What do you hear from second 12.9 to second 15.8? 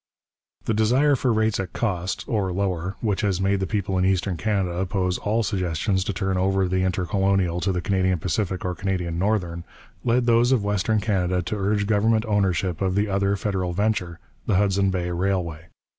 the other federal venture, the Hudson Bay Railway.